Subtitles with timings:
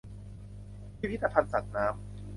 [0.97, 1.97] พิพิธภัณฑ์สัตว์น้ำ